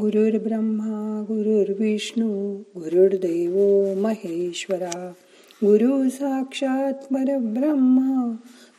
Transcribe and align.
गुरुर्ब्रह्मा 0.00 1.24
गुरुर्विष्णू 1.28 2.56
गुरुर्देव 2.58 3.54
महेश्वरा 4.00 5.08
गुरु 5.64 6.08
साक्षात 6.08 6.92
परब्रह्मा 6.92 8.36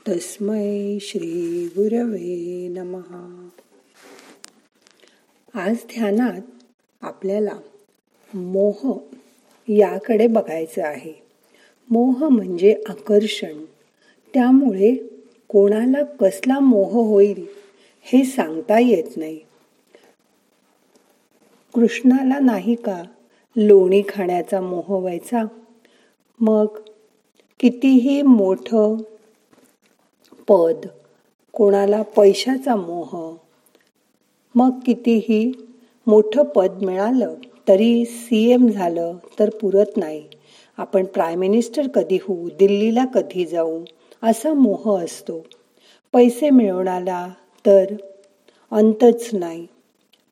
तस्मै 0.08 0.98
श्री 1.02 1.66
गुरवे 1.66 2.68
नमहा 2.68 3.50
आज 5.54 5.76
ध्यानात 5.76 6.42
आपल्याला 7.02 7.58
मोह 8.34 8.98
याकडे 9.68 10.28
बघायचं 10.28 10.84
आहे. 10.84 11.22
मोह 11.90 12.28
म्हणजे 12.28 12.84
आकर्षण. 12.90 13.64
त्यामुळे 14.34 14.96
कोणाला 15.48 16.04
कसला 16.04 16.60
मोह 16.60 17.08
होईल 17.08 17.46
हे 18.02 18.24
सांगता 18.24 18.80
येत 18.80 19.18
नाही. 19.18 19.40
कृष्णाला 21.74 22.40
नाही 22.40 22.76
का 22.76 23.02
लोणी 23.56 24.02
खाण्याचा 24.10 24.62
मोह 24.62 24.98
व्हायचा? 25.00 25.44
मग 26.40 26.68
कितीही 27.60 28.22
मोठं 28.22 28.96
पद 30.48 30.88
कोणाला 31.54 32.02
पैशाचा 32.02 32.76
मोह 32.76 33.36
मग 34.56 34.80
कितीही 34.86 35.52
मोठं 36.08 36.44
पद 36.44 36.82
मिळालं 36.82 37.34
तरी 37.68 38.06
सी 38.06 38.52
एम 38.52 38.68
झालं 38.68 39.18
तर 39.40 39.50
पुरत 39.50 39.98
नाही. 39.98 40.24
आपण 40.78 41.06
प्राईम 41.06 41.40
मिनिस्टर 41.40 41.88
कधी 41.88 42.18
होऊ 42.22 42.50
दिल्लीला 42.60 43.06
कधी 43.06 43.46
जाऊ 43.46 43.84
असा 44.24 44.54
मोह 44.54 45.04
असतो. 45.04 45.40
पैसे 46.14 46.50
मिळवण्याला 46.50 47.28
तर 47.66 47.94
अंतच 48.72 49.30
नाही. 49.34 49.66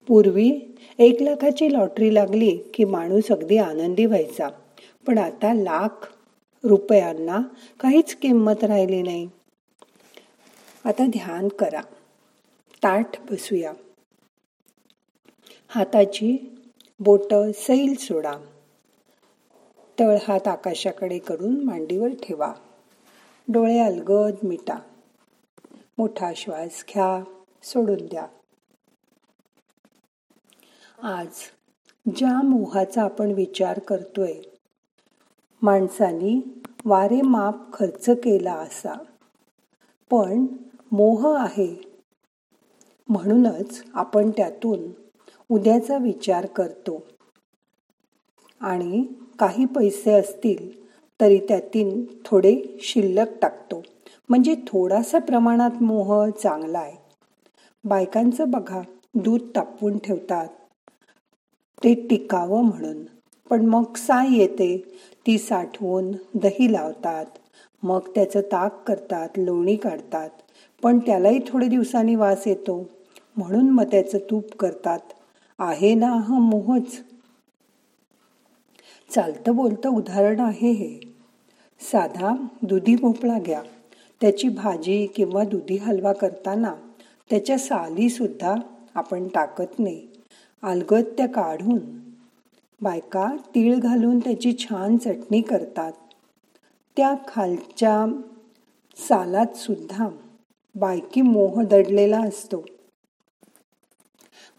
पूर्वी 0.10 0.78
एक 0.98 1.22
लाखाची 1.22 1.74
लॉटरी 1.74 2.14
लागली 2.14 2.58
की 2.74 2.84
माणूस 2.84 3.32
अगदी 3.32 3.58
आनंदी 3.58 4.06
व्हायचा. 4.06 4.48
पण 5.08 5.18
आता 5.18 5.54
लाख 5.54 6.14
रुपयांना 6.64 7.40
काहीच 7.80 8.16
किंमत 8.16 8.64
राहिली 8.64 9.02
नाही. 9.02 9.30
आता 10.86 11.06
ध्यान 11.06 11.48
करा. 11.48 11.82
ताठ 12.84 13.32
बसूया. 13.32 13.74
हाताची 15.68 16.58
बोट 17.00 17.34
सैल 17.56 17.96
सोडा. 17.96 18.34
तळ 20.00 20.18
हात 20.28 20.48
आकाशाकडे 20.48 21.20
करून 21.20 21.64
मांडीवर 21.64 22.10
ठेवा. 22.24 22.54
डोळे 23.48 23.80
अलगद 23.80 24.36
मिटा. 24.44 24.80
मोठा 25.98 26.32
श्वास 26.36 26.84
घ्या. 26.90 27.24
सोडून 27.64 28.06
द्या. 28.06 28.28
आज 31.04 31.28
ज्या 32.16 32.42
मोहाचा 32.42 33.02
आपण 33.02 33.32
विचार 33.32 33.80
करतोय 33.80 34.34
माणसानी 35.62 36.62
वारे 36.86 37.22
माप 37.22 37.74
खर्च 37.74 38.10
केला 38.10 38.54
असा. 38.54 38.94
पण 40.12 40.46
मोह 40.92 41.38
आहे. 41.38 41.82
म्हणूनच 43.10 43.84
आपण 43.94 44.30
त्यातून 44.30 44.80
उद्याचा 45.50 45.98
विचार 45.98 46.46
करतो. 46.46 47.04
आणि 48.62 49.06
काही 49.40 49.66
पैसे 49.66 50.14
असतील 50.14 50.90
तरी 51.22 51.38
त्यातील 51.38 52.06
थोडे 52.26 52.80
शिल्लक 52.82 53.28
टाकतो. 53.42 53.84
म्हणजे 54.30 54.56
थोडासा 54.56 55.20
प्रमाणात 55.20 55.84
मोह 55.84 56.30
चांगला 56.30 56.80
आहे. 56.80 56.98
बायकांचं 57.84 58.52
बघा 58.52 58.82
दूध 59.16 59.42
तापवून 59.56 59.98
ठेवतात. 59.98 60.48
ते 61.84 61.94
टिकावं 61.94 62.64
म्हणून. 62.64 63.04
पण 63.50 63.66
मग 63.66 63.84
साय 63.96 64.28
येते. 64.38 64.96
ती 65.28 65.38
साठवून 65.38 66.12
दही 66.34 66.74
लावतात. 66.74 67.26
मग 67.84 68.00
त्याचं 68.16 68.42
ताक 68.42 68.88
करतात 68.88 69.30
लोणी 69.38 69.76
काढतात. 69.76 70.30
पण 70.84 71.00
त्यालाही 71.00 71.40
थोडे 71.48 71.68
दिवसांनी 71.68 72.16
वास 72.16 72.48
येतो. 72.48 72.90
म्हणून 73.38 73.70
मग 73.70 73.84
त्याचं 73.84 74.18
तूप 74.18 74.56
करतात. 74.56 75.00
आहे 75.60 75.94
ना 75.94 76.08
हा 76.08 76.40
मोहच? 76.40 77.04
चालतं 79.16 79.56
बोलतं 79.56 79.90
उदाहरण 79.90 80.40
आहे 80.40 80.72
हे. 80.72 81.00
साधा 81.92 82.36
दुधी 82.62 82.96
भोपळा 82.96 83.40
घ्या. 83.40 83.62
त्याची 84.22 84.50
भाजी 84.50 85.08
किंवा 85.08 85.44
दुधी 85.44 85.78
हलवा 85.78 86.14
करताना 86.14 86.74
त्याच्या 87.30 87.58
साली 87.58 88.10
सुद्धा 88.10 88.56
आपण 88.96 89.28
टाकत 89.28 89.80
नाही. 89.80 90.09
अलगत्य 90.64 91.28
काढून. 91.28 91.80
बायका 92.82 93.36
तीळ 93.56 93.76
घालून 93.76 94.20
त्याची 94.20 94.54
छान 94.54 94.98
चटणी 94.98 95.42
करतात. 95.42 95.92
त्या 96.98 97.16
खालच्या 97.28 98.22
सालात 98.98 99.58
सुद्धा 99.58 100.10
बायकी 100.76 101.22
मोह 101.22 101.64
दडलेला 101.64 102.20
असतो. 102.20 102.66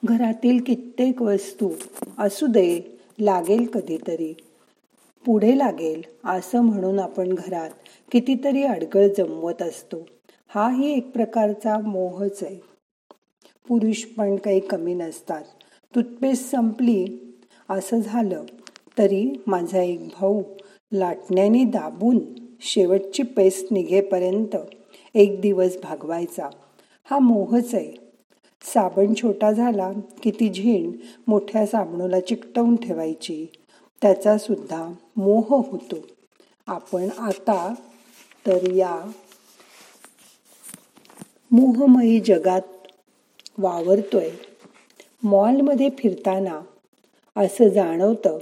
घरातील 0.04 0.62
कित्येक 0.62 1.22
वस्तू 1.22 1.70
असू 2.18 2.46
दे 2.46 2.98
लागेल 3.20 3.66
कधीतरी. 3.66 4.32
पुढे 5.26 5.58
लागेल 5.58 6.02
असं 6.24 6.60
म्हणून 6.60 6.98
आपण 6.98 7.34
घरात 7.34 7.70
कितीतरी 8.12 8.62
अडगळ 8.62 9.08
जमवत 9.18 9.62
असतो. 9.62 10.06
हाही 10.48 10.92
एक 10.92 11.10
प्रकारचा 11.10 11.78
मोहच 11.78 12.42
आहे. 12.42 12.60
पुरुष 13.68 14.04
पण 14.04 14.36
काही 14.36 14.60
कमी 14.60 14.94
नसतात. 14.94 15.44
टूथपेस्ट 15.94 16.50
संपली. 16.50 17.06
असं 17.68 18.00
झालं 18.00 18.44
तरी 18.98 19.42
माझा 19.46 19.82
एक 19.82 20.06
भाऊ 20.06 20.42
लाटण्याने 20.92 21.64
दाबून 21.64 22.18
शेवटची 22.60 23.22
पेस्ट 23.22 23.72
निघेपर्यंत 23.72 24.56
एक 25.14 25.40
दिवस 25.40 25.76
भागवायचा. 25.82 26.48
हा 27.04 27.18
मोहच 27.18 27.74
आहे. 27.74 27.92
साबण 28.62 29.14
छोटा 29.14 29.52
झाला 29.52 29.92
की 30.22 30.30
ती 30.30 30.48
झीण 30.48 30.92
मोठ्या 31.28 31.66
साबणाला 31.66 32.20
चिकटवून 32.20 32.76
ठेवायची. 32.76 33.46
त्याचा 34.02 34.38
सुद्धा 34.38 34.92
मोह 35.16 35.44
होतो. 35.48 35.98
आपण 36.66 37.08
आता 37.18 37.74
तर 38.46 38.72
या 38.72 39.10
मोहमयी 41.50 42.20
जगात 42.20 42.62
वावरतोय. 43.58 44.30
मॉलमध्ये 45.22 45.88
फिरताना 45.98 46.60
असं 47.36 47.68
जाणवतं 47.68 48.38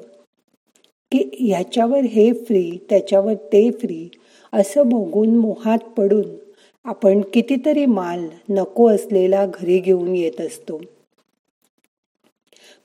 की 1.12 1.30
ह्याच्यावर 1.40 2.00
हे 2.00 2.32
फ्री 2.32 2.78
त्याच्यावर 2.90 3.34
ते 3.34 3.70
फ्री 3.70 4.08
असं 4.52 4.88
बघून 4.88 5.36
मोहात 5.36 5.78
पडून 5.78 6.36
आपण 6.84 7.20
कितीतरी 7.20 7.86
माल 7.86 8.28
नको 8.48 8.88
असलेला 8.88 9.46
घरी 9.46 9.78
घेऊन 9.78 10.16
येत 10.16 10.40
असतो. 10.40 10.80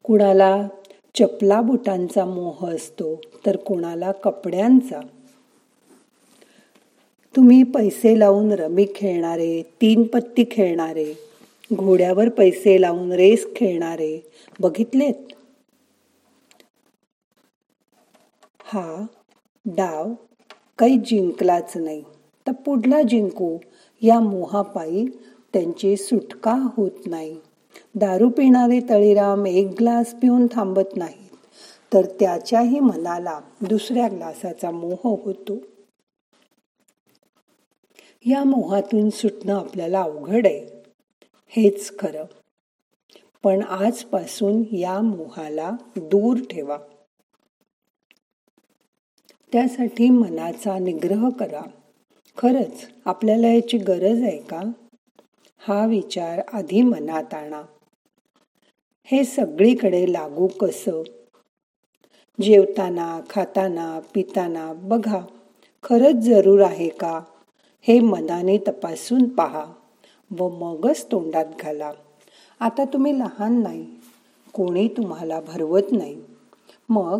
कुणाला 0.04 0.68
चपला 1.16 1.62
बुटांचा 1.62 2.26
मोह 2.26 2.70
असतो 2.70 3.22
तर 3.46 3.56
कुणाला 3.56 4.12
कपड्यांचा. 4.12 5.00
तुम्ही 7.36 7.64
पैसे 7.64 8.20
लावून 8.20 8.52
रमी 8.52 8.86
खेळणारे 8.96 9.62
तीन 9.82 10.04
पत्ती 10.04 10.44
खेळणारे 10.52 11.14
घोड्यावर 11.72 12.30
पैसे 12.30 12.82
लावून 12.82 13.12
रेस 13.12 13.48
खेळणारे. 13.56 14.32
बघितलेत? 14.60 15.14
हा 18.64 19.06
डाव 19.66 20.14
काही 20.80 20.98
जिंकलाच 20.98 21.78
नाही. 21.78 22.04
तर 22.48 22.52
पुढला 22.52 23.02
जिंकू. 23.02 23.58
या 24.02 24.20
मोहापायी 24.20 25.06
त्यांची 25.54 25.98
सुटका 25.98 26.68
होत 26.78 26.92
नाही. 27.06 27.38
दारू 27.96 28.30
पिणारे 28.30 28.80
तळीराम 28.90 29.46
एक 29.46 29.68
ग्लास 29.68 30.14
पिऊन 30.14 30.48
थांबत 30.52 30.96
नाहीत. 30.96 31.36
तर 31.94 32.06
त्याच्याही 32.20 32.80
मनाला 32.80 33.40
दुसऱ्या 33.62 34.08
ग्लासाचा 34.08 34.72
मोह 34.72 35.00
होतो. 35.04 35.58
या 38.26 38.44
मोहातून 38.44 39.10
सुटणं 39.10 39.56
आपल्याला 39.56 40.02
अवघड 40.02 40.48
आहे. 40.48 40.73
हेच 41.56 42.00
खरं. 42.00 42.26
पण 43.44 43.64
आजपासून 43.64 44.76
या 44.76 45.02
मोहाला 45.02 45.72
दूर 45.98 46.38
ठेवा. 46.50 46.78
त्यासाठी 49.52 50.10
मनाचा 50.10 50.80
निग्रह 50.80 51.30
करा. 51.30 51.62
खरंच 52.38 52.90
आपल्याला 53.06 53.48
याची 53.48 53.78
गरज 53.78 54.22
आहे 54.22 54.42
का? 54.42 54.62
हा 55.58 55.86
विचार 55.86 56.42
आधी 56.54 56.82
मनात 56.82 57.34
आणा. 57.34 57.62
हे 59.04 59.24
सगळीकडे 59.24 60.14
लागू 60.14 60.48
कसं? 60.48 61.04
जेवताना 62.42 63.22
खाताना 63.30 64.00
पिताना 64.14 64.74
बघा. 64.74 65.20
खरंच 65.84 66.16
जरूर 66.24 66.62
आहे 66.62 66.90
का? 66.90 67.22
हे 67.82 68.00
मनाने 68.00 68.58
तपासून 68.58 69.30
पहा. 69.30 69.74
व 70.40 70.50
मगच 70.50 71.06
तोंडात 71.12 71.46
घाला. 71.60 71.92
आता 72.60 72.86
तुम्ही 72.86 73.20
लहान 73.20 73.62
नाही 73.62 73.86
कोणी 74.54 74.88
तुम्हाला 74.88 75.40
भरवत 75.40 75.92
नाही. 75.92 76.22
मग 76.90 77.20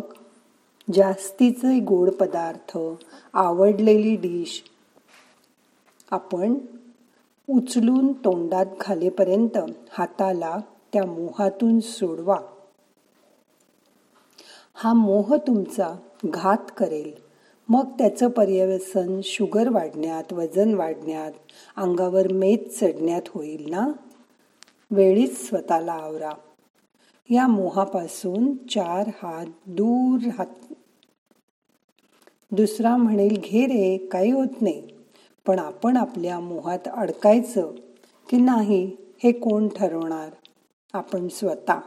जास्तीचे 0.94 1.80
गोड 1.80 2.10
पदार्थ 2.10 2.78
आवडलेली 3.34 4.16
डिश 4.16 4.62
आपण 6.10 6.54
उचलून 7.50 8.12
तोंडात 8.12 8.66
घालेपर्यंत 8.80 9.58
हाताला 9.90 10.58
त्या 10.92 11.04
मोहातून 11.06 11.80
सोडवा. 11.80 12.38
हा 14.74 14.92
मोह 14.92 15.36
तुमचा 15.36 15.94
घात 16.24 16.70
करेल. 16.76 17.23
मग 17.68 17.90
त्याचं 17.98 18.28
पर्यवसन 18.28 19.20
शुगर 19.24 19.68
वाढण्यात 19.68 20.32
वजन 20.32 20.74
वाढण्यात 20.74 21.32
अंगावर 21.76 22.32
मेद 22.32 22.68
चढण्यात 22.68 23.22
होईल 23.28 23.70
ना? 23.70 23.92
वेळीच 24.90 25.48
स्वतःला 25.48 25.92
आवरा. 25.92 26.30
या 27.30 27.46
मोहापासून 27.46 28.56
चार 28.66 29.10
हात 29.22 29.46
दूर 29.66 30.20
हात 30.38 30.72
दुसरा 32.52 32.96
म्हणेल 32.96 33.40
घे 33.44 33.66
रे 33.66 34.06
काही 34.06 34.30
होत 34.30 34.62
नाही. 34.62 34.88
पण 35.46 35.58
आपण 35.58 35.96
आपल्या 35.96 36.40
मोहात 36.40 36.88
अडकायचं 36.96 37.72
की 38.30 38.36
नाही 38.36 38.96
हे 39.22 39.32
कोण 39.32 39.68
ठरवणार? 39.68 40.30
आपण 40.92 41.28
स्वतः. 41.28 41.80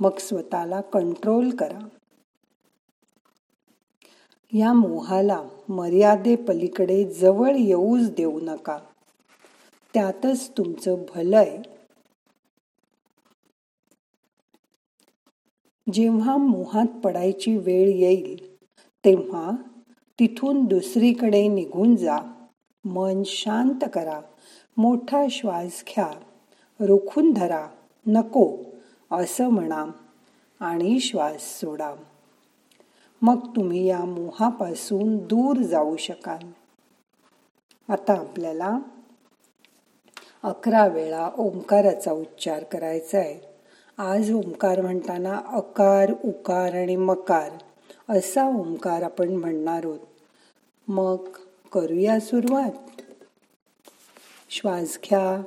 मग 0.00 0.18
स्वतःला 0.18 0.80
कंट्रोल 0.80 1.50
करा. 1.50 1.88
या 4.54 4.72
मोहाला 4.72 5.42
मर्यादेपलीकडे 5.68 7.04
जवळ 7.14 7.54
येऊच 7.56 8.10
देऊ 8.10 8.40
नका. 8.42 8.78
त्यातच 9.94 10.50
तुमचं 10.50 10.94
भलंय. 11.14 11.62
जेव्हा 15.92 16.36
मोहात 16.36 16.86
पडायची 16.86 17.56
वेळ 17.56 17.88
येईल 17.88 18.56
तेव्हा 19.04 19.50
तिथून 20.18 20.64
दुसरीकडे 20.64 21.48
निघून 21.48 21.96
जा. 21.96 22.18
मन 22.84 23.22
शांत 23.26 23.84
करा. 23.92 24.20
मोठा 24.76 25.24
श्वास 25.30 25.84
घ्या. 25.86 26.10
रोखून 26.80 27.32
धरा. 27.32 27.68
नको. 28.06 28.56
असं 29.10 29.48
म्हणा 29.48 29.86
आणि 30.60 31.00
श्वास 31.00 31.60
सोडा. 31.60 31.94
मग 33.24 33.56
तुम्ही 33.56 33.86
या 33.86 34.04
मोहापासून 34.04 35.16
दूर 35.16 35.56
जाऊ 35.56 35.96
शकाल. 35.96 36.50
आता 37.92 38.12
आपल्याला 38.12 38.78
अकरा 40.42 40.86
वेळा 40.86 41.30
ओंकाराचा 41.38 42.12
उच्चार 42.12 42.64
करायचा 42.64 43.18
आहे 43.18 43.40
आज 43.98 44.32
ओंकार 44.32 44.80
म्हणताना 44.80 45.42
अकार 45.46 46.12
उकार 46.24 46.74
आणि 46.74 46.96
मकार 46.96 47.52
असा 48.08 48.46
ओंकार 48.46 49.02
आपण 49.02 49.28
म्हणणार 49.28 49.80
आहोत. 49.84 50.00
मग 50.88 51.28
करूया 51.72 52.20
सुरुवात. 52.20 53.00
श्वास 54.50 54.98
घ्या. 55.04 55.42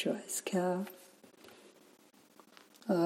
choice, 0.00 0.40
cow. 0.46 0.86
Om. 2.88 2.96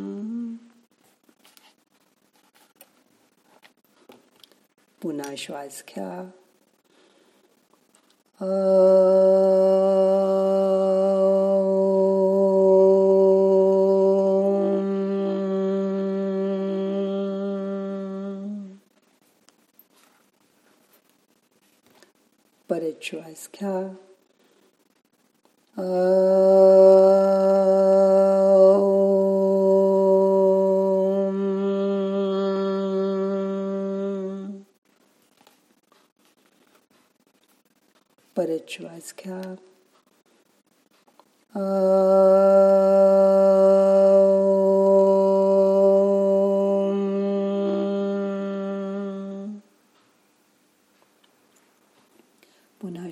Um, 0.00 0.58
Bunai 5.02 5.36
Schweiz, 5.36 5.84
cow. 5.84 6.32
but 22.66 22.82
it 22.82 23.00
choice 23.00 23.48
to. 23.48 23.96
But 38.34 38.50
it 38.50 38.66
choice 38.66 39.12
car. 39.12 39.58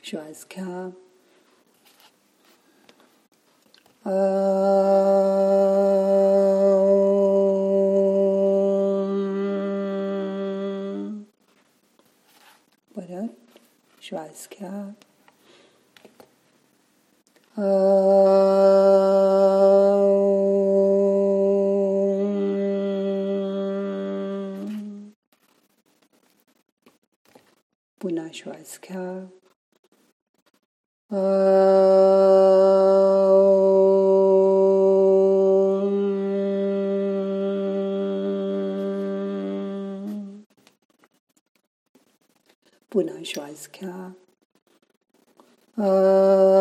Visualize 0.00 0.46
care. 0.48 0.92
Om. 4.04 4.12
Voilà, 12.94 13.28
je 14.00 14.14
vois. 14.16 14.26
घ्या 17.58 17.66
पुन्हा 28.00 28.28
श्वास 43.24 43.68
घ्या 43.74 44.08
परत 45.78 46.55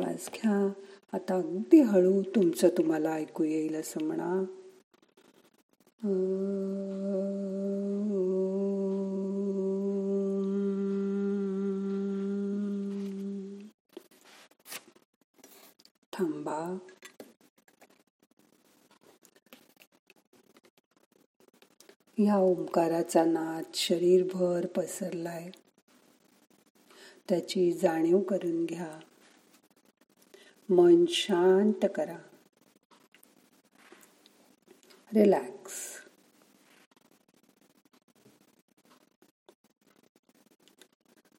श्वास 0.00 0.30
घ्या 0.34 0.72
आता 1.12 1.34
अगदी 1.34 1.80
हळू 1.80 2.22
तुमचं 2.22 2.68
तुम्हाला 2.68 3.12
ऐकू 3.12 3.44
येईल 3.44 3.74
असं 3.74 4.02
म्हणा. 4.02 4.44
थांबा. 16.12 16.78
या 22.18 22.36
ओंकाराचा 22.36 23.24
नाद 23.24 23.64
शरीरभर 23.74 24.66
पसरलाय. 24.66 25.50
त्याची 27.28 27.72
जाणीव 27.72 28.20
करून 28.20 28.64
घ्या. 28.64 29.00
मन 30.70 31.04
शांत 31.08 31.86
करा. 31.94 32.16
रिलॅक्स 35.14 35.72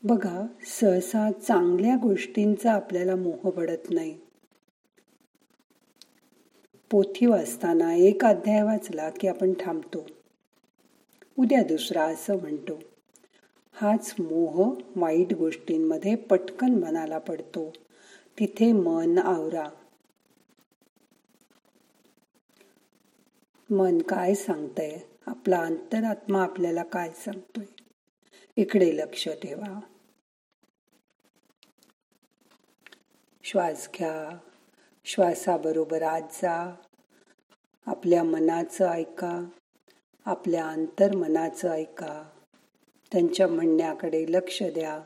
बघा 0.03 0.45
सहसा 0.65 1.31
चांगल्या 1.31 1.95
गोष्टींचा 1.95 2.73
आपल्याला 2.73 3.15
मोह 3.15 3.49
पडत 3.49 3.89
नाही. 3.89 4.19
पोथी 6.91 7.25
वाचताना 7.25 7.93
एक 7.93 8.25
अध्याय 8.25 8.63
वाचला 8.63 9.09
की 9.09 9.27
आपण 9.27 9.53
थांबतो. 9.59 10.07
उद्या 11.39 11.63
दुसरा 11.63 12.03
असं 12.03 12.39
म्हणतो. 12.39 12.79
हाच 13.73 14.15
मोह 14.19 14.75
वाईट 14.95 15.33
गोष्टींमध्ये 15.33 16.15
पटकन 16.15 16.69
मनाला 16.69 17.17
पडतो. 17.17 17.73
तिथे 18.39 18.71
मन 18.71 19.17
आवरा. 19.17 19.69
मन 23.69 24.01
काय 24.01 24.35
सांगतंय? 24.35 24.99
आपला 25.25 25.61
अंतरात्मा 25.61 26.43
आपल्याला 26.43 26.83
काय 26.83 27.11
सांगतोय? 27.11 27.65
इकडे 28.55 28.97
लक्ष 28.97 29.27
ठेवा. 29.27 29.79
श्वास 33.43 33.89
घ्या. 33.97 34.37
श्वासाबरोबर 35.05 36.01
आज 36.01 36.23
जा. 36.23 36.75
आपल्या 37.85 38.23
मनाचं 38.23 38.87
ऐका. 38.87 39.45
आपल्या 40.25 40.67
अंतर्मनाचं 40.67 41.69
ऐका. 41.69 42.29
त्यांच्या 43.11 43.47
म्हणण्याकडे 43.47 44.25
लक्ष 44.29 44.63
द्या. 44.63 45.01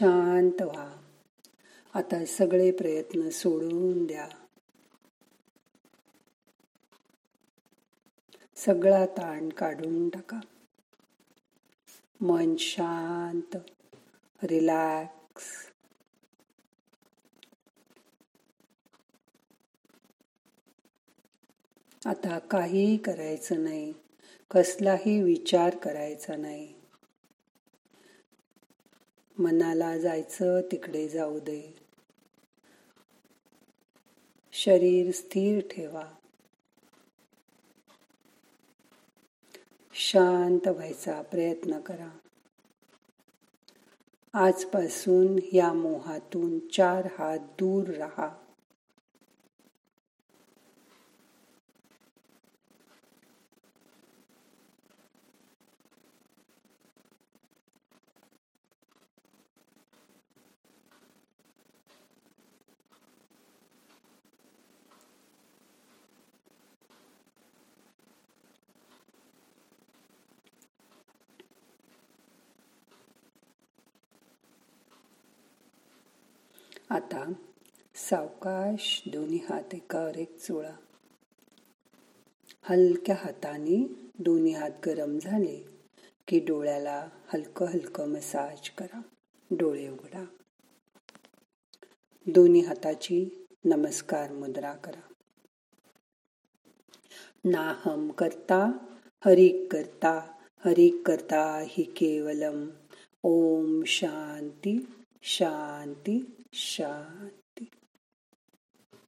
शांत 0.00 0.62
व्हा. 0.62 0.96
आता 1.94 2.24
सगळे 2.24 2.70
प्रयत्न 2.70 3.28
सोडून 3.28 4.06
द्या. 4.06 4.28
सगळा 8.56 9.06
ताण 9.06 9.48
काढून 9.48 10.08
टाका. 10.08 10.40
मन 12.20 12.56
शांत 12.56 13.56
रिलॅक्स. 14.42 15.44
आता 22.06 22.38
काही 22.38 22.96
करायचं 22.96 23.64
नाही. 23.64 23.94
कसलाही 24.50 25.22
विचार 25.22 25.76
करायचा 25.76 26.36
नाही. 26.36 26.79
मनाला 29.40 29.98
जायचं 29.98 30.60
तिकडे 30.72 31.08
जाऊ 31.08 31.38
दे. 31.38 31.76
शरीर 34.52 35.12
स्थिर 35.12 35.60
ठेवा. 35.70 36.12
शांत 39.92 40.68
व्हायचा 40.68 41.22
प्रयत्न 41.22 41.80
करा. 41.80 42.18
आजपासून 44.32 45.38
या 45.52 45.72
मोहातून 45.72 46.68
चार 46.68 47.08
हात 47.18 47.38
दूर 47.38 47.88
राहा. 47.88 48.49
आता 76.90 77.32
सावकाश 77.94 79.02
दोन्ही 79.06 79.38
हात 79.48 79.74
एकावर 79.74 80.16
एक 80.16 80.38
चोळा. 80.38 80.70
हलक्या 82.62 83.16
हाताने 83.18 83.94
दोन्ही 84.18 84.52
हात 84.52 84.70
गरम 84.86 85.18
झाले 85.18 85.64
की 86.28 86.40
डोळ्याला 86.40 87.08
हलकं 87.28 87.66
हलकं 87.66 88.08
मसाज 88.08 88.70
करा. 88.70 89.00
डोळे 89.50 89.88
उघडा. 89.88 90.24
दोन्ही 92.26 92.60
हाताची 92.60 93.46
नमस्कार 93.64 94.32
मुद्रा 94.32 94.72
करा. 94.72 95.12
नाहम 97.44 98.10
करता 98.10 98.72
हरिक 99.24 99.72
करता 99.72 100.32
हरिक 100.64 101.02
करता 101.06 101.64
हि 101.66 101.82
केवलम. 101.82 102.66
ओम 103.22 103.82
शांती 103.86 104.86
शांती. 105.22 106.36
शांती 106.52 107.39